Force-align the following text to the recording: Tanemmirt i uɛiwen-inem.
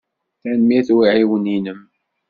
Tanemmirt 0.41 0.89
i 0.93 0.95
uɛiwen-inem. 0.97 1.79